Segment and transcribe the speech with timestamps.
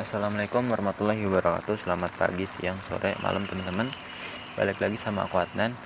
[0.00, 1.76] Assalamualaikum warahmatullahi wabarakatuh.
[1.76, 3.92] Selamat pagi, siang, sore, malam teman-teman.
[4.56, 5.76] Balik lagi sama aku Adnan.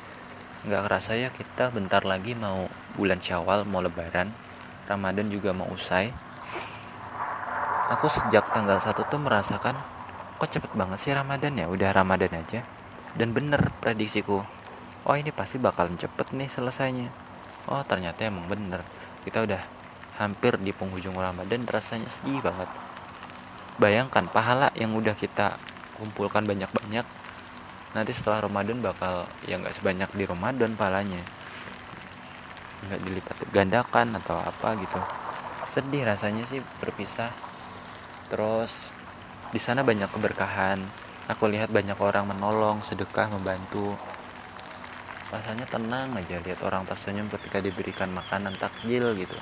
[0.70, 4.30] Gak kerasa ya kita bentar lagi mau bulan syawal, mau lebaran.
[4.86, 6.14] Ramadan juga mau usai.
[7.90, 9.82] Aku sejak tanggal 1 tuh merasakan
[10.38, 12.62] Kok cepet banget sih Ramadan ya, udah Ramadan aja.
[13.18, 14.46] Dan bener prediksiku
[15.10, 17.10] Oh ini pasti bakalan cepet nih selesainya.
[17.66, 18.86] Oh ternyata emang bener.
[19.26, 19.62] Kita udah
[20.22, 22.93] hampir di penghujung Ramadan rasanya sedih banget
[23.78, 25.58] bayangkan pahala yang udah kita
[25.98, 27.06] kumpulkan banyak-banyak
[27.94, 31.22] nanti setelah Ramadan bakal ya nggak sebanyak di Ramadan pahalanya
[32.84, 35.00] nggak dilipat gandakan atau apa gitu.
[35.72, 37.32] Sedih rasanya sih berpisah.
[38.28, 38.92] Terus
[39.50, 40.84] di sana banyak keberkahan.
[41.24, 43.96] Aku lihat banyak orang menolong sedekah membantu.
[45.32, 49.38] Rasanya tenang aja lihat orang tersenyum ketika diberikan makanan takjil gitu.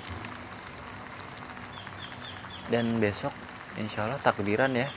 [2.70, 3.34] Dan besok
[3.80, 4.88] insya Allah takbiran ya.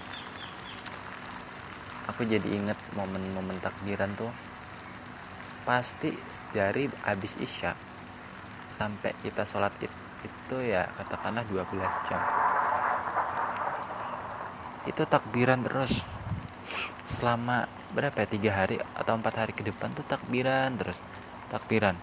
[2.11, 4.29] Aku jadi inget momen-momen takbiran tuh
[5.65, 6.13] pasti
[6.53, 7.73] dari habis isya
[8.69, 9.89] sampai kita sholat id
[10.25, 12.21] itu ya katakanlah 12 jam.
[14.85, 16.01] Itu takbiran terus.
[17.05, 20.97] Selama berapa ya tiga hari atau empat hari ke depan tuh takbiran terus.
[21.49, 21.97] Takbiran.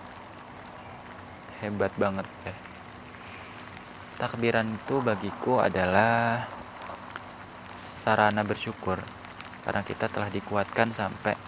[1.62, 2.54] Hebat banget ya.
[4.18, 6.46] Takbiran itu bagiku adalah
[8.02, 8.98] sarana bersyukur
[9.62, 11.38] karena kita telah dikuatkan sampai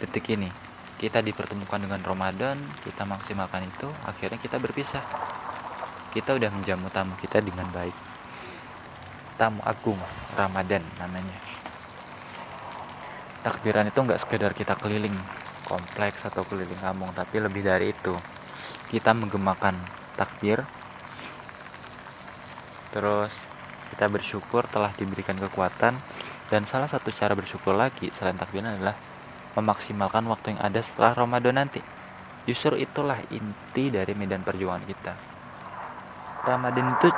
[0.00, 0.48] detik ini.
[0.96, 5.04] Kita dipertemukan dengan Ramadan, kita maksimalkan itu, akhirnya kita berpisah.
[6.12, 7.92] Kita udah menjamu tamu kita dengan baik.
[9.36, 10.00] Tamu agung
[10.36, 11.36] Ramadan namanya.
[13.40, 15.16] Takbiran itu nggak sekedar kita keliling
[15.64, 18.16] kompleks atau keliling kampung, tapi lebih dari itu.
[18.92, 19.80] Kita menggemakan
[20.20, 20.60] takbir,
[22.92, 23.32] terus
[23.90, 25.98] kita bersyukur telah diberikan kekuatan
[26.50, 28.96] dan salah satu cara bersyukur lagi selain takbiran adalah
[29.58, 31.82] memaksimalkan waktu yang ada setelah Ramadan nanti.
[32.46, 35.12] Justru itulah inti dari medan perjuangan kita.
[36.46, 37.08] Ramadan itu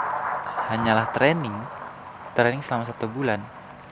[0.72, 1.54] hanyalah training,
[2.34, 3.40] training selama satu bulan.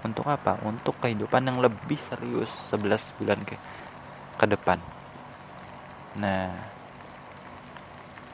[0.01, 0.57] Untuk apa?
[0.65, 3.55] Untuk kehidupan yang lebih serius 11 bulan ke,
[4.41, 4.81] ke depan.
[6.19, 6.51] Nah,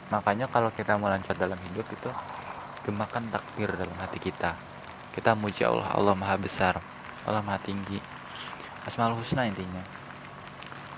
[0.09, 2.09] makanya kalau kita mau lancar dalam hidup itu
[2.87, 4.55] gemakan takbir dalam hati kita.
[5.11, 5.91] Kita muji Allah.
[5.91, 6.79] Allah maha besar.
[7.27, 7.99] Allah maha tinggi.
[8.87, 9.83] Asmaul Husna intinya.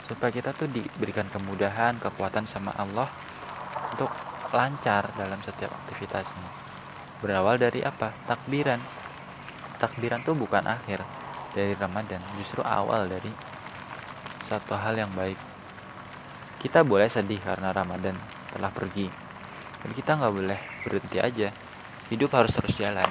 [0.05, 3.09] Supaya kita tuh diberikan kemudahan kekuatan sama Allah
[3.97, 4.13] untuk
[4.53, 6.49] lancar dalam setiap aktivitasnya.
[7.25, 8.13] Berawal dari apa?
[8.29, 8.85] Takbiran.
[9.81, 11.01] Takbiran tuh bukan akhir
[11.57, 12.21] dari Ramadan.
[12.37, 13.33] Justru awal dari
[14.45, 15.41] satu hal yang baik.
[16.61, 18.19] Kita boleh sedih karena Ramadan
[18.53, 19.09] telah pergi.
[19.79, 21.68] Dan kita nggak boleh berhenti aja
[22.09, 23.09] hidup harus terus jalan.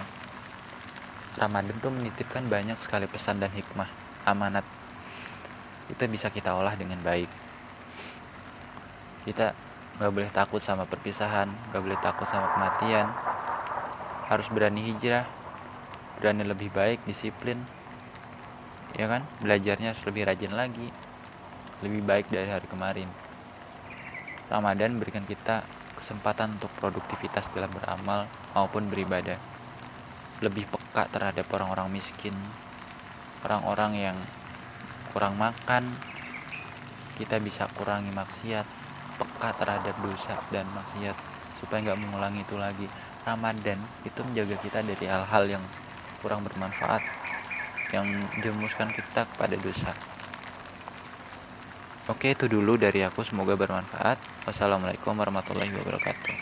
[1.37, 3.89] Ramadan tuh menitipkan banyak sekali pesan dan hikmah
[4.25, 4.65] amanat.
[5.85, 7.29] Itu bisa kita olah dengan baik.
[9.29, 9.53] Kita
[10.01, 13.07] gak boleh takut sama perpisahan gak boleh takut sama kematian.
[14.27, 15.29] Harus berani hijrah
[16.17, 17.61] berani lebih baik disiplin.
[18.97, 19.29] Ya kan?
[19.37, 20.89] Belajarnya harus lebih rajin lagi.
[21.85, 23.05] Lebih baik dari hari kemarin.
[24.49, 25.61] Ramadan berikan kita
[25.97, 29.41] kesempatan untuk produktivitas dalam beramal maupun beribadah.
[30.45, 32.37] Lebih peka terhadap orang-orang miskin,
[33.41, 34.17] orang-orang yang
[35.11, 35.97] kurang makan,
[37.17, 38.65] kita bisa kurangi maksiat,
[39.17, 41.17] peka terhadap dosa dan maksiat
[41.57, 42.85] supaya nggak mengulangi itu lagi.
[43.25, 45.63] Ramadan itu menjaga kita dari hal-hal yang
[46.23, 47.03] kurang bermanfaat,
[47.91, 48.07] yang
[48.39, 49.91] jemuskan kita kepada dosa.
[52.07, 53.19] Oke, itu dulu dari aku.
[53.27, 54.47] Semoga bermanfaat.
[54.47, 56.35] Wassalamualaikum warahmatullahi wabarakatuh.